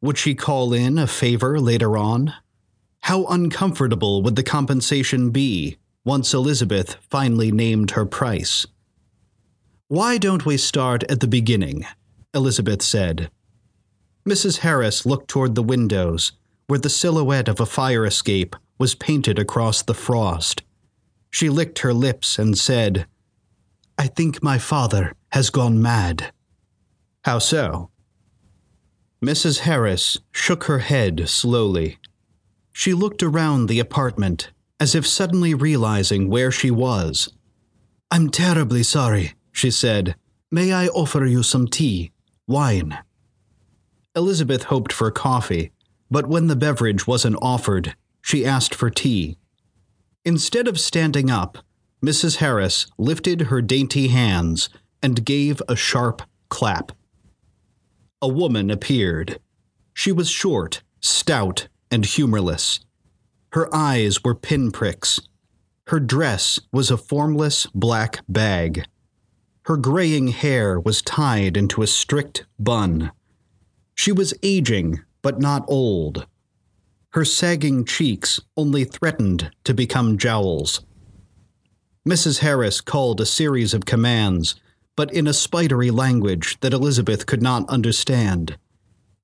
Would 0.00 0.16
she 0.16 0.34
call 0.34 0.72
in 0.72 0.96
a 0.96 1.06
favor 1.06 1.60
later 1.60 1.98
on? 1.98 2.32
How 3.00 3.26
uncomfortable 3.26 4.22
would 4.22 4.34
the 4.34 4.42
compensation 4.42 5.28
be 5.28 5.76
once 6.06 6.32
Elizabeth 6.32 6.96
finally 7.10 7.52
named 7.52 7.90
her 7.90 8.06
price? 8.06 8.66
Why 9.88 10.16
don't 10.16 10.46
we 10.46 10.56
start 10.56 11.02
at 11.10 11.20
the 11.20 11.28
beginning? 11.28 11.84
Elizabeth 12.32 12.80
said. 12.80 13.30
Mrs. 14.26 14.60
Harris 14.60 15.04
looked 15.04 15.28
toward 15.28 15.54
the 15.54 15.62
windows, 15.62 16.32
where 16.66 16.78
the 16.78 16.88
silhouette 16.88 17.48
of 17.48 17.60
a 17.60 17.66
fire 17.66 18.06
escape 18.06 18.56
was 18.78 18.94
painted 18.94 19.38
across 19.38 19.82
the 19.82 19.94
frost. 19.94 20.62
She 21.30 21.48
licked 21.48 21.80
her 21.80 21.92
lips 21.92 22.38
and 22.38 22.56
said, 22.56 23.06
I 23.98 24.06
think 24.06 24.42
my 24.42 24.58
father 24.58 25.14
has 25.32 25.50
gone 25.50 25.82
mad. 25.82 26.32
How 27.24 27.38
so? 27.38 27.90
Mrs. 29.22 29.60
Harris 29.60 30.18
shook 30.30 30.64
her 30.64 30.78
head 30.78 31.28
slowly. 31.28 31.98
She 32.72 32.94
looked 32.94 33.22
around 33.22 33.66
the 33.66 33.80
apartment, 33.80 34.52
as 34.78 34.94
if 34.94 35.06
suddenly 35.06 35.52
realizing 35.54 36.30
where 36.30 36.52
she 36.52 36.70
was. 36.70 37.28
I'm 38.10 38.30
terribly 38.30 38.84
sorry, 38.84 39.34
she 39.50 39.72
said. 39.72 40.14
May 40.50 40.72
I 40.72 40.86
offer 40.86 41.26
you 41.26 41.42
some 41.42 41.66
tea? 41.66 42.12
Wine? 42.46 42.96
Elizabeth 44.14 44.64
hoped 44.64 44.92
for 44.92 45.10
coffee, 45.10 45.72
but 46.10 46.28
when 46.28 46.46
the 46.46 46.56
beverage 46.56 47.06
wasn't 47.06 47.36
offered, 47.42 47.94
she 48.28 48.44
asked 48.44 48.74
for 48.74 48.90
tea. 48.90 49.38
Instead 50.22 50.68
of 50.68 50.78
standing 50.78 51.30
up, 51.30 51.56
Mrs. 52.04 52.36
Harris 52.36 52.86
lifted 52.98 53.48
her 53.48 53.62
dainty 53.62 54.08
hands 54.08 54.68
and 55.02 55.24
gave 55.24 55.62
a 55.66 55.74
sharp 55.74 56.20
clap. 56.50 56.92
A 58.20 58.28
woman 58.28 58.70
appeared. 58.70 59.40
She 59.94 60.12
was 60.12 60.28
short, 60.28 60.82
stout, 61.00 61.68
and 61.90 62.04
humorless. 62.04 62.80
Her 63.52 63.74
eyes 63.74 64.22
were 64.22 64.34
pinpricks. 64.34 65.20
Her 65.86 65.98
dress 65.98 66.60
was 66.70 66.90
a 66.90 66.98
formless 66.98 67.64
black 67.74 68.20
bag. 68.28 68.84
Her 69.62 69.78
graying 69.78 70.28
hair 70.28 70.78
was 70.78 71.00
tied 71.00 71.56
into 71.56 71.80
a 71.80 71.86
strict 71.86 72.44
bun. 72.58 73.10
She 73.94 74.12
was 74.12 74.34
aging, 74.42 75.00
but 75.22 75.40
not 75.40 75.64
old. 75.66 76.26
Her 77.18 77.24
sagging 77.24 77.84
cheeks 77.84 78.38
only 78.56 78.84
threatened 78.84 79.50
to 79.64 79.74
become 79.74 80.18
jowls. 80.18 80.82
Mrs. 82.08 82.38
Harris 82.38 82.80
called 82.80 83.20
a 83.20 83.26
series 83.26 83.74
of 83.74 83.84
commands, 83.84 84.54
but 84.94 85.12
in 85.12 85.26
a 85.26 85.32
spidery 85.32 85.90
language 85.90 86.60
that 86.60 86.72
Elizabeth 86.72 87.26
could 87.26 87.42
not 87.42 87.68
understand. 87.68 88.56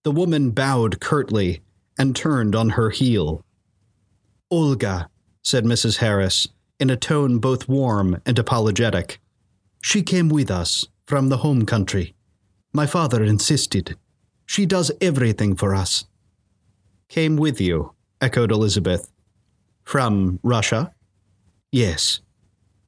The 0.02 0.10
woman 0.10 0.50
bowed 0.50 0.98
curtly 0.98 1.62
and 1.96 2.16
turned 2.16 2.56
on 2.56 2.70
her 2.70 2.90
heel. 2.90 3.44
Olga, 4.50 5.08
said 5.44 5.64
Mrs. 5.64 5.98
Harris, 5.98 6.48
in 6.80 6.90
a 6.90 6.96
tone 6.96 7.38
both 7.38 7.68
warm 7.68 8.20
and 8.26 8.36
apologetic. 8.40 9.20
She 9.82 10.02
came 10.02 10.28
with 10.28 10.50
us 10.50 10.84
from 11.06 11.28
the 11.28 11.44
home 11.46 11.64
country. 11.64 12.16
My 12.72 12.86
father 12.86 13.22
insisted. 13.22 13.96
She 14.46 14.66
does 14.66 14.90
everything 15.00 15.54
for 15.54 15.76
us. 15.76 16.06
Came 17.08 17.36
with 17.36 17.60
you, 17.60 17.92
echoed 18.20 18.50
Elizabeth. 18.50 19.10
From 19.84 20.40
Russia? 20.42 20.94
Yes. 21.70 22.20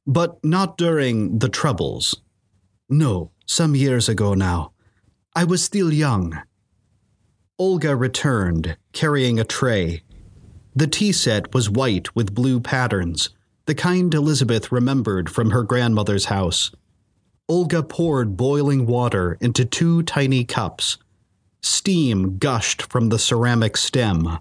But 0.06 0.42
not 0.44 0.78
during 0.78 1.38
the 1.38 1.48
Troubles. 1.48 2.22
No, 2.88 3.32
some 3.44 3.74
years 3.74 4.08
ago 4.08 4.34
now. 4.34 4.72
I 5.34 5.44
was 5.44 5.62
still 5.62 5.92
young. 5.92 6.40
Olga 7.58 7.96
returned, 7.96 8.76
carrying 8.92 9.38
a 9.38 9.44
tray. 9.44 10.02
The 10.74 10.86
tea 10.86 11.12
set 11.12 11.54
was 11.54 11.70
white 11.70 12.14
with 12.14 12.34
blue 12.34 12.60
patterns, 12.60 13.30
the 13.66 13.74
kind 13.74 14.12
Elizabeth 14.14 14.70
remembered 14.70 15.28
from 15.28 15.50
her 15.50 15.62
grandmother's 15.62 16.26
house. 16.26 16.70
Olga 17.48 17.82
poured 17.82 18.36
boiling 18.36 18.86
water 18.86 19.38
into 19.40 19.64
two 19.64 20.02
tiny 20.02 20.44
cups. 20.44 20.98
Steam 21.66 22.38
gushed 22.38 22.82
from 22.82 23.08
the 23.08 23.18
ceramic 23.18 23.76
stem. 23.76 24.38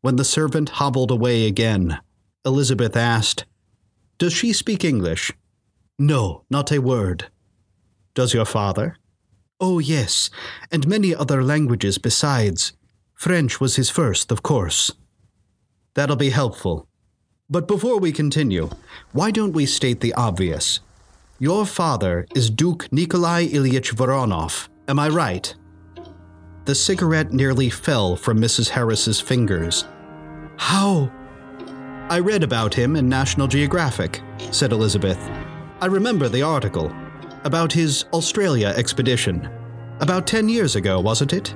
When 0.00 0.16
the 0.16 0.24
servant 0.24 0.70
hobbled 0.80 1.10
away 1.10 1.46
again, 1.46 2.00
Elizabeth 2.46 2.96
asked, 2.96 3.44
Does 4.18 4.32
she 4.32 4.54
speak 4.54 4.82
English? 4.82 5.32
No, 5.98 6.44
not 6.48 6.72
a 6.72 6.78
word. 6.78 7.26
Does 8.14 8.32
your 8.32 8.46
father? 8.46 8.96
Oh, 9.60 9.78
yes, 9.78 10.30
and 10.72 10.88
many 10.88 11.14
other 11.14 11.44
languages 11.44 11.98
besides. 11.98 12.72
French 13.14 13.60
was 13.60 13.76
his 13.76 13.90
first, 13.90 14.32
of 14.32 14.42
course. 14.42 14.90
That'll 15.94 16.16
be 16.16 16.30
helpful. 16.30 16.88
But 17.50 17.68
before 17.68 17.98
we 17.98 18.12
continue, 18.12 18.70
why 19.12 19.30
don't 19.30 19.52
we 19.52 19.66
state 19.66 20.00
the 20.00 20.14
obvious? 20.14 20.80
Your 21.38 21.66
father 21.66 22.26
is 22.34 22.48
Duke 22.48 22.90
Nikolai 22.90 23.46
Ilyich 23.46 23.94
Voronov, 23.94 24.68
am 24.88 24.98
I 24.98 25.08
right? 25.08 25.54
The 26.66 26.74
cigarette 26.74 27.32
nearly 27.32 27.70
fell 27.70 28.16
from 28.16 28.40
Mrs. 28.40 28.68
Harris's 28.68 29.20
fingers. 29.20 29.84
How? 30.56 31.12
I 32.10 32.18
read 32.18 32.42
about 32.42 32.74
him 32.74 32.96
in 32.96 33.08
National 33.08 33.46
Geographic, 33.46 34.20
said 34.50 34.72
Elizabeth. 34.72 35.18
I 35.80 35.86
remember 35.86 36.28
the 36.28 36.42
article 36.42 36.92
about 37.44 37.72
his 37.72 38.06
Australia 38.12 38.74
expedition. 38.76 39.48
About 40.00 40.26
10 40.26 40.48
years 40.48 40.74
ago, 40.74 40.98
wasn't 40.98 41.32
it? 41.32 41.54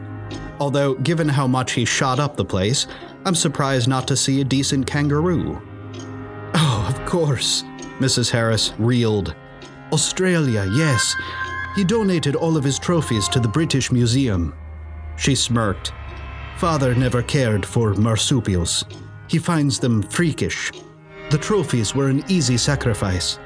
Although, 0.61 0.95
given 0.95 1.29
how 1.29 1.49
much 1.49 1.73
he 1.73 1.85
shot 1.85 2.21
up 2.21 2.37
the 2.37 2.45
place, 2.45 2.87
I'm 3.25 3.35
surprised 3.35 3.89
not 3.89 4.07
to 4.07 4.17
see 4.17 4.41
a 4.41 4.45
decent 4.45 4.87
kangaroo. 4.87 5.61
Oh, 6.55 6.87
of 6.89 7.05
course, 7.05 7.65
Mrs. 7.99 8.31
Harris 8.31 8.75
reeled. 8.79 9.35
Australia, 9.93 10.71
yes. 10.73 11.17
He 11.75 11.83
donated 11.83 12.37
all 12.37 12.57
of 12.57 12.63
his 12.63 12.79
trophies 12.79 13.27
to 13.31 13.41
the 13.41 13.49
British 13.49 13.91
Museum. 13.91 14.55
She 15.21 15.35
smirked. 15.35 15.93
Father 16.57 16.95
never 16.95 17.23
cared 17.23 17.67
for 17.67 17.93
marsupials. 17.93 18.87
He 19.29 19.39
finds 19.39 19.79
them 19.79 20.03
freakish. 20.03 20.73
The 21.29 21.37
trophies 21.37 21.95
were 21.95 22.09
an 22.09 22.25
easy 22.27 22.57
sacrifice. 22.57 23.39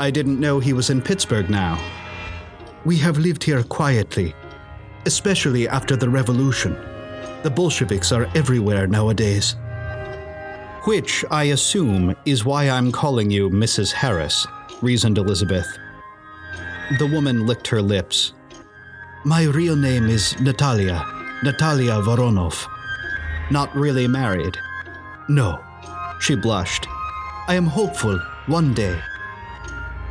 I 0.00 0.10
didn't 0.10 0.40
know 0.40 0.58
he 0.58 0.72
was 0.72 0.88
in 0.88 1.02
Pittsburgh 1.02 1.50
now. 1.50 1.78
We 2.86 2.96
have 2.96 3.18
lived 3.18 3.44
here 3.44 3.62
quietly, 3.64 4.34
especially 5.04 5.68
after 5.68 5.94
the 5.94 6.08
revolution. 6.08 6.72
The 7.42 7.52
Bolsheviks 7.54 8.10
are 8.10 8.26
everywhere 8.34 8.86
nowadays. 8.86 9.56
Which, 10.84 11.22
I 11.30 11.44
assume, 11.44 12.16
is 12.24 12.46
why 12.46 12.70
I'm 12.70 12.92
calling 12.92 13.30
you 13.30 13.50
Mrs. 13.50 13.92
Harris, 13.92 14.46
reasoned 14.80 15.18
Elizabeth. 15.18 15.68
The 16.98 17.08
woman 17.08 17.46
licked 17.46 17.68
her 17.68 17.82
lips. 17.82 18.32
My 19.26 19.42
real 19.42 19.74
name 19.74 20.06
is 20.06 20.38
Natalia, 20.38 21.04
Natalia 21.42 21.94
Voronov. 21.94 22.64
Not 23.50 23.74
really 23.74 24.06
married? 24.06 24.56
No. 25.28 25.58
She 26.20 26.36
blushed. 26.36 26.86
I 27.48 27.56
am 27.56 27.66
hopeful 27.66 28.20
one 28.46 28.72
day. 28.72 28.96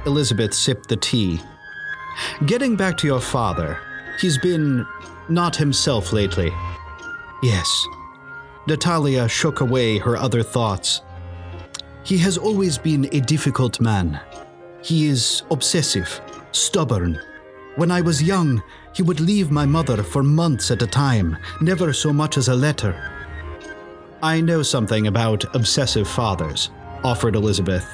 Elizabeth 0.06 0.54
sipped 0.54 0.90
the 0.90 0.98
tea. 0.98 1.40
Getting 2.46 2.76
back 2.76 2.98
to 2.98 3.08
your 3.08 3.22
father, 3.22 3.80
he's 4.20 4.38
been 4.38 4.86
not 5.30 5.56
himself 5.56 6.12
lately. 6.12 6.52
Yes. 7.42 7.88
Natalia 8.68 9.30
shook 9.30 9.62
away 9.62 9.98
her 9.98 10.18
other 10.18 10.44
thoughts. 10.44 11.04
He 12.04 12.18
has 12.18 12.38
always 12.38 12.78
been 12.78 13.08
a 13.14 13.22
difficult 13.22 13.80
man. 13.80 14.20
He 14.84 15.08
is 15.08 15.44
obsessive, 15.52 16.20
stubborn. 16.52 17.18
When 17.78 17.92
I 17.92 18.02
was 18.02 18.22
young, 18.22 18.62
he 18.96 19.04
would 19.04 19.20
leave 19.20 19.52
my 19.52 19.66
mother 19.66 20.02
for 20.02 20.24
months 20.24 20.72
at 20.72 20.82
a 20.82 20.88
time, 20.88 21.38
never 21.60 21.92
so 21.92 22.14
much 22.14 22.38
as 22.38 22.48
a 22.48 22.56
letter. 22.56 22.96
I 24.24 24.40
know 24.40 24.64
something 24.64 25.08
about 25.08 25.44
obsessive 25.54 26.08
fathers, 26.08 26.70
offered 27.04 27.36
Elizabeth. 27.36 27.86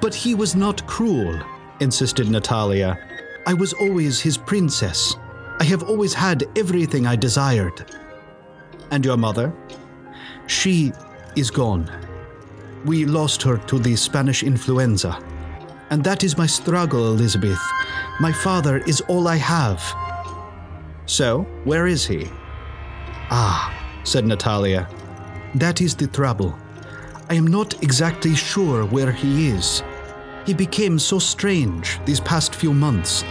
But 0.00 0.12
he 0.12 0.34
was 0.34 0.56
not 0.56 0.86
cruel, 0.88 1.40
insisted 1.78 2.28
Natalia. 2.28 2.98
I 3.46 3.54
was 3.54 3.72
always 3.72 4.20
his 4.20 4.36
princess. 4.36 5.14
I 5.60 5.64
have 5.64 5.84
always 5.84 6.12
had 6.12 6.44
everything 6.58 7.06
I 7.06 7.14
desired. 7.14 7.86
And 8.90 9.04
your 9.04 9.16
mother? 9.16 9.52
She 10.48 10.92
is 11.36 11.52
gone. 11.52 11.88
We 12.84 13.04
lost 13.04 13.42
her 13.42 13.58
to 13.58 13.78
the 13.78 13.94
Spanish 13.94 14.42
influenza. 14.42 15.22
And 15.90 16.04
that 16.04 16.22
is 16.22 16.38
my 16.38 16.46
struggle, 16.46 17.08
Elizabeth. 17.08 17.60
My 18.20 18.32
father 18.32 18.78
is 18.86 19.00
all 19.02 19.26
I 19.26 19.36
have. 19.36 19.82
So, 21.06 21.42
where 21.64 21.88
is 21.88 22.06
he? 22.06 22.28
Ah, 23.30 23.74
said 24.04 24.24
Natalia. 24.24 24.88
That 25.56 25.80
is 25.80 25.96
the 25.96 26.06
trouble. 26.06 26.56
I 27.28 27.34
am 27.34 27.46
not 27.46 27.82
exactly 27.82 28.36
sure 28.36 28.84
where 28.86 29.10
he 29.10 29.48
is. 29.48 29.82
He 30.46 30.54
became 30.54 30.98
so 30.98 31.18
strange 31.18 31.98
these 32.04 32.20
past 32.20 32.54
few 32.54 32.72
months. 32.72 33.24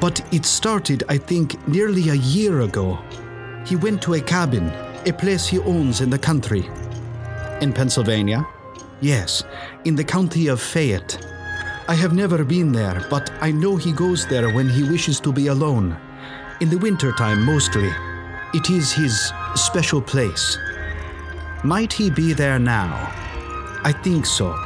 But 0.00 0.22
it 0.32 0.46
started, 0.46 1.04
I 1.08 1.18
think, 1.18 1.68
nearly 1.68 2.08
a 2.08 2.14
year 2.14 2.62
ago. 2.62 2.98
He 3.66 3.76
went 3.76 4.00
to 4.02 4.14
a 4.14 4.20
cabin, 4.20 4.72
a 5.04 5.12
place 5.12 5.46
he 5.46 5.58
owns 5.58 6.00
in 6.00 6.08
the 6.08 6.18
country. 6.18 6.68
In 7.60 7.74
Pennsylvania? 7.74 8.46
Yes, 9.02 9.44
in 9.84 9.96
the 9.96 10.04
county 10.04 10.48
of 10.48 10.60
Fayette. 10.60 11.29
I 11.90 11.94
have 11.94 12.12
never 12.12 12.44
been 12.44 12.70
there, 12.70 13.04
but 13.10 13.32
I 13.40 13.50
know 13.50 13.74
he 13.74 13.90
goes 13.90 14.24
there 14.24 14.54
when 14.54 14.68
he 14.68 14.84
wishes 14.84 15.18
to 15.22 15.32
be 15.32 15.48
alone. 15.48 15.98
In 16.60 16.70
the 16.70 16.78
wintertime, 16.78 17.44
mostly. 17.44 17.90
It 18.54 18.70
is 18.70 18.92
his 18.92 19.32
special 19.56 20.00
place. 20.00 20.56
Might 21.64 21.92
he 21.92 22.08
be 22.08 22.32
there 22.32 22.60
now? 22.60 22.94
I 23.82 23.92
think 24.04 24.24
so. 24.24 24.56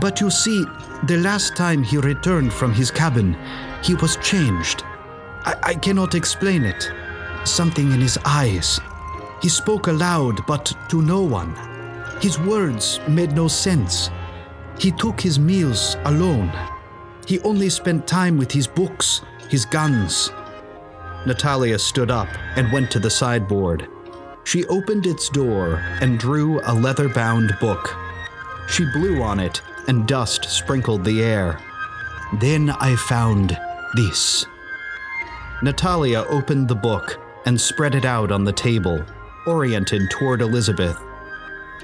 But 0.00 0.20
you 0.20 0.32
see, 0.32 0.64
the 1.04 1.18
last 1.18 1.54
time 1.54 1.84
he 1.84 1.98
returned 1.98 2.52
from 2.52 2.74
his 2.74 2.90
cabin, 2.90 3.36
he 3.84 3.94
was 3.94 4.16
changed. 4.16 4.82
I, 5.44 5.54
I 5.62 5.74
cannot 5.76 6.16
explain 6.16 6.64
it. 6.64 6.90
Something 7.44 7.92
in 7.92 8.00
his 8.00 8.18
eyes. 8.24 8.80
He 9.40 9.48
spoke 9.48 9.86
aloud, 9.86 10.44
but 10.48 10.72
to 10.88 11.00
no 11.02 11.22
one. 11.22 11.54
His 12.20 12.40
words 12.40 12.98
made 13.06 13.30
no 13.30 13.46
sense. 13.46 14.10
He 14.78 14.90
took 14.92 15.20
his 15.20 15.38
meals 15.38 15.96
alone. 16.04 16.52
He 17.26 17.40
only 17.40 17.70
spent 17.70 18.06
time 18.06 18.36
with 18.36 18.52
his 18.52 18.66
books, 18.66 19.22
his 19.48 19.64
guns. 19.64 20.30
Natalia 21.26 21.78
stood 21.78 22.10
up 22.10 22.28
and 22.56 22.72
went 22.72 22.90
to 22.90 22.98
the 22.98 23.10
sideboard. 23.10 23.88
She 24.44 24.66
opened 24.66 25.06
its 25.06 25.30
door 25.30 25.76
and 26.00 26.18
drew 26.18 26.60
a 26.64 26.74
leather 26.74 27.08
bound 27.08 27.56
book. 27.60 27.96
She 28.68 28.84
blew 28.92 29.22
on 29.22 29.40
it, 29.40 29.62
and 29.88 30.06
dust 30.06 30.44
sprinkled 30.44 31.04
the 31.04 31.22
air. 31.22 31.60
Then 32.40 32.70
I 32.70 32.96
found 32.96 33.58
this. 33.94 34.44
Natalia 35.62 36.24
opened 36.28 36.68
the 36.68 36.74
book 36.74 37.20
and 37.46 37.58
spread 37.60 37.94
it 37.94 38.04
out 38.04 38.30
on 38.30 38.44
the 38.44 38.52
table, 38.52 39.04
oriented 39.46 40.10
toward 40.10 40.42
Elizabeth. 40.42 40.98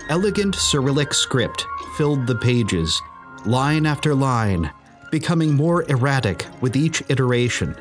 Elegant 0.08 0.54
Cyrillic 0.54 1.14
script 1.14 1.66
filled 1.96 2.26
the 2.26 2.34
pages, 2.34 3.00
line 3.46 3.86
after 3.86 4.14
line, 4.14 4.70
becoming 5.10 5.54
more 5.54 5.84
erratic 5.90 6.46
with 6.60 6.76
each 6.76 7.02
iteration. 7.08 7.76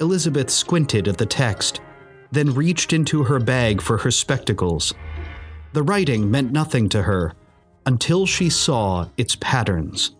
Elizabeth 0.00 0.50
squinted 0.50 1.08
at 1.08 1.18
the 1.18 1.26
text, 1.26 1.80
then 2.30 2.54
reached 2.54 2.92
into 2.92 3.24
her 3.24 3.38
bag 3.38 3.80
for 3.80 3.98
her 3.98 4.10
spectacles. 4.10 4.94
The 5.72 5.82
writing 5.82 6.30
meant 6.30 6.52
nothing 6.52 6.88
to 6.90 7.02
her 7.02 7.34
until 7.86 8.26
she 8.26 8.50
saw 8.50 9.08
its 9.16 9.36
patterns. 9.36 10.14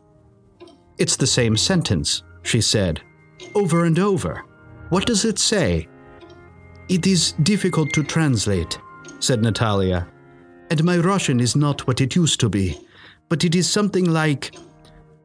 It's 0.99 1.17
the 1.17 1.27
same 1.27 1.57
sentence, 1.57 2.23
she 2.43 2.61
said, 2.61 3.01
over 3.55 3.85
and 3.85 3.99
over. 3.99 4.45
What 4.89 5.07
does 5.07 5.25
it 5.25 5.39
say? 5.39 5.87
It 6.89 7.07
is 7.07 7.33
difficult 7.43 7.93
to 7.93 8.03
translate, 8.03 8.79
said 9.21 9.43
Natalia, 9.43 10.09
and 10.71 10.85
my 10.85 10.99
Russian 10.99 11.41
is 11.41 11.57
not 11.57 11.87
what 11.87 12.01
it 12.01 12.17
used 12.17 12.41
to 12.41 12.49
be, 12.49 12.79
but 13.29 13.45
it 13.45 13.55
is 13.55 13.69
something 13.69 14.11
like 14.11 14.55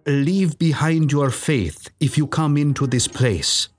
Leave 0.05 0.59
behind 0.59 1.13
your 1.13 1.29
faith 1.29 1.89
if 2.01 2.17
you 2.17 2.27
come 2.27 2.57
into 2.57 2.85
this 2.85 3.07
place. 3.07 3.69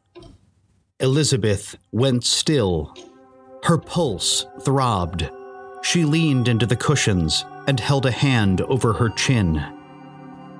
Elizabeth 0.98 1.76
went 1.92 2.24
still. 2.24 2.94
Her 3.62 3.76
pulse 3.76 4.46
throbbed. 4.62 5.28
She 5.82 6.06
leaned 6.06 6.48
into 6.48 6.64
the 6.64 6.76
cushions 6.76 7.44
and 7.66 7.78
held 7.78 8.06
a 8.06 8.10
hand 8.10 8.62
over 8.62 8.94
her 8.94 9.10
chin. 9.10 9.62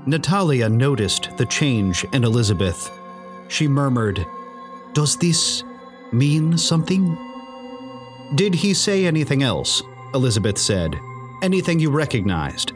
Natalia 0.05 0.69
noticed 0.69 1.35
the 1.39 1.47
change 1.47 2.05
in 2.13 2.25
Elizabeth. 2.25 2.91
She 3.49 3.67
murmured, 3.67 4.27
Does 4.93 5.17
this 5.17 5.65
mean 6.13 6.59
something? 6.59 7.17
Did 8.35 8.55
he 8.55 8.75
say 8.75 9.07
anything 9.07 9.43
else? 9.43 9.83
Elizabeth 10.15 10.59
said. 10.59 10.99
Anything 11.43 11.81
you 11.81 11.91
recognized? 11.91 12.73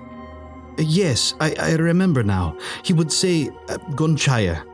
Yes, 0.77 1.35
I, 1.40 1.55
I 1.59 1.72
remember 1.74 2.22
now. 2.22 2.57
He 2.83 2.92
would 2.92 3.12
say, 3.12 3.48
uh, 3.68 3.79
Gonchaya. 3.92 4.64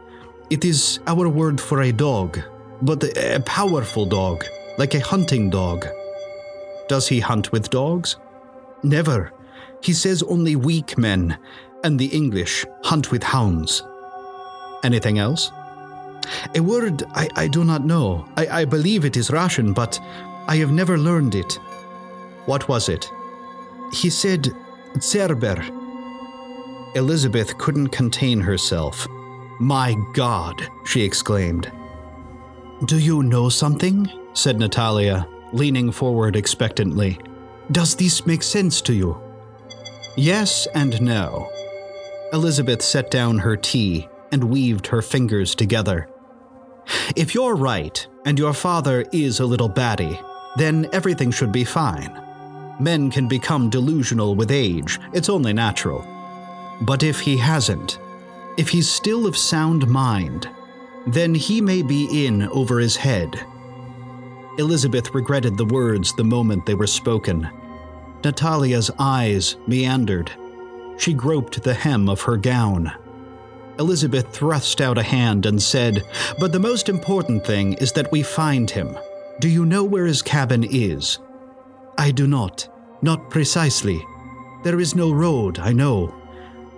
It 0.51 0.65
is 0.65 1.01
our 1.07 1.29
word 1.29 1.61
for 1.61 1.83
a 1.83 1.93
dog, 1.93 2.41
but 2.83 3.03
a, 3.05 3.37
a 3.37 3.41
powerful 3.41 4.05
dog, 4.05 4.45
like 4.79 4.95
a 4.95 5.01
hunting 5.01 5.51
dog. 5.51 5.87
Does 6.89 7.09
he 7.09 7.21
hunt 7.21 7.53
with 7.53 7.71
dogs? 7.71 8.17
Never. 8.83 9.33
He 9.83 9.93
says 9.93 10.23
only 10.25 10.57
weak 10.57 10.99
men, 10.99 11.39
and 11.83 11.99
the 11.99 12.07
English 12.07 12.67
hunt 12.83 13.11
with 13.11 13.23
hounds. 13.23 13.83
Anything 14.83 15.19
else? 15.19 15.51
A 16.55 16.61
word 16.61 17.03
I, 17.15 17.29
I 17.37 17.49
do 17.49 17.65
not 17.65 17.85
know. 17.85 18.27
I, 18.37 18.61
I 18.61 18.65
believe 18.65 19.05
it 19.05 19.17
is 19.17 19.31
Russian, 19.31 19.73
but 19.73 19.99
I 20.47 20.57
have 20.57 20.73
never 20.73 20.99
learned 20.99 21.35
it. 21.35 21.59
What 22.47 22.69
was 22.69 22.89
it? 22.89 23.11
He 23.93 24.11
said 24.11 24.53
Zerber. 24.97 25.63
Elizabeth 26.95 27.57
couldn't 27.59 27.89
contain 27.89 28.41
herself. 28.41 29.07
My 29.61 29.97
God, 30.13 30.67
she 30.85 31.03
exclaimed. 31.03 31.71
Do 32.87 32.99
you 32.99 33.23
know 33.23 33.49
something? 33.49 34.11
said 34.33 34.59
Natalia, 34.59 35.29
leaning 35.53 35.93
forward 35.93 36.37
expectantly. 36.37 37.19
Does 37.73 37.95
this 37.95 38.27
make 38.27 38.43
sense 38.43 38.81
to 38.83 38.93
you? 38.93 39.21
Yes 40.17 40.67
and 40.75 41.01
no. 41.01 41.49
Elizabeth 42.33 42.83
set 42.83 43.11
down 43.11 43.39
her 43.39 43.57
tea 43.57 44.09
and 44.33 44.45
weaved 44.45 44.89
her 44.89 45.03
fingers 45.03 45.55
together. 45.55 46.09
If 47.17 47.35
you're 47.35 47.55
right, 47.55 48.07
and 48.25 48.39
your 48.39 48.53
father 48.53 49.05
is 49.13 49.41
a 49.41 49.47
little 49.47 49.69
batty, 49.69 50.19
then 50.57 50.89
everything 50.93 51.31
should 51.31 51.53
be 51.53 51.65
fine. 51.65 52.24
Men 52.81 53.11
can 53.11 53.29
become 53.29 53.71
delusional 53.71 54.35
with 54.35 54.51
age, 54.51 55.01
it's 55.13 55.29
only 55.29 55.53
natural. 55.53 56.07
But 56.81 57.03
if 57.03 57.21
he 57.21 57.37
hasn't, 57.37 57.99
if 58.57 58.69
he's 58.69 58.89
still 58.89 59.27
of 59.27 59.37
sound 59.37 59.87
mind, 59.89 60.49
then 61.07 61.35
he 61.35 61.61
may 61.61 61.83
be 61.83 62.27
in 62.27 62.43
over 62.49 62.79
his 62.79 62.97
head. 62.97 63.45
Elizabeth 64.59 65.15
regretted 65.15 65.57
the 65.57 65.65
words 65.65 66.15
the 66.15 66.25
moment 66.25 66.65
they 66.65 66.75
were 66.75 66.87
spoken. 66.87 67.49
Natalia's 68.25 68.91
eyes 68.99 69.57
meandered. 69.67 70.31
She 70.97 71.13
groped 71.13 71.63
the 71.63 71.75
hem 71.75 72.09
of 72.09 72.23
her 72.23 72.37
gown. 72.37 72.93
Elizabeth 73.79 74.33
thrust 74.33 74.81
out 74.81 74.99
a 74.99 75.03
hand 75.03 75.47
and 75.47 75.61
said, 75.61 76.05
But 76.39 76.53
the 76.53 76.61
most 76.61 76.89
important 76.89 77.45
thing 77.45 77.75
is 77.75 77.93
that 77.93 78.13
we 78.13 78.23
find 78.23 78.71
him. 78.71 78.97
Do 79.41 79.49
you 79.49 79.67
know 79.67 79.83
where 79.83 80.07
his 80.07 80.23
cabin 80.23 80.63
is? 80.63 81.19
I 81.99 82.11
do 82.11 82.27
not. 82.27 82.69
Not 83.03 83.31
precisely. 83.31 84.05
There 84.63 84.81
is 84.81 84.95
no 84.95 85.13
road, 85.13 85.59
I 85.59 85.73
know. 85.73 86.07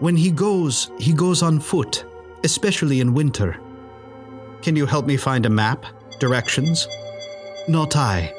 When 0.00 0.16
he 0.16 0.31
goes, 0.31 0.90
he 0.98 1.12
goes 1.12 1.42
on 1.42 1.61
foot, 1.61 2.05
especially 2.44 3.00
in 3.00 3.14
winter. 3.14 3.59
Can 4.62 4.76
you 4.76 4.87
help 4.87 5.07
me 5.07 5.16
find 5.16 5.46
a 5.46 5.50
map? 5.50 5.87
Directions? 6.18 6.88
Not 7.68 7.96
I. 7.96 8.35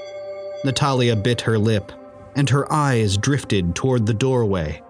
Natalia 0.65 1.15
bit 1.15 1.41
her 1.41 1.57
lip, 1.57 1.91
and 2.35 2.49
her 2.49 2.71
eyes 2.71 3.17
drifted 3.17 3.75
toward 3.75 4.05
the 4.05 4.13
doorway. 4.13 4.81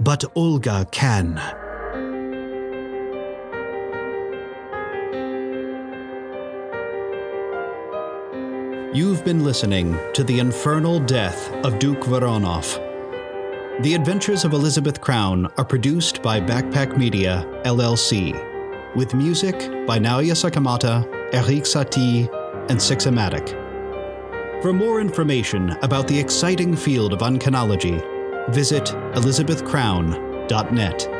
But 0.00 0.24
Olga 0.34 0.86
can. 0.90 1.40
You've 8.94 9.24
been 9.24 9.42
listening 9.42 9.98
to 10.12 10.22
The 10.22 10.38
Infernal 10.38 11.00
Death 11.00 11.50
of 11.64 11.80
Duke 11.80 12.02
Voronov. 12.02 12.80
The 13.82 13.94
Adventures 13.94 14.44
of 14.44 14.52
Elizabeth 14.52 15.00
Crown 15.00 15.48
are 15.56 15.64
produced 15.64 16.22
by 16.22 16.40
Backpack 16.40 16.96
Media, 16.96 17.44
LLC, 17.64 18.94
with 18.94 19.12
music 19.12 19.56
by 19.84 19.98
Naoya 19.98 20.36
Sakamata, 20.36 21.04
Erik 21.34 21.64
Satie, 21.64 22.28
and 22.70 22.78
Sixamatic. 22.78 23.50
For 24.62 24.72
more 24.72 25.00
information 25.00 25.70
about 25.82 26.06
the 26.06 26.20
exciting 26.20 26.76
field 26.76 27.12
of 27.12 27.18
uncanology, 27.18 28.00
visit 28.54 28.84
elizabethcrown.net. 29.16 31.13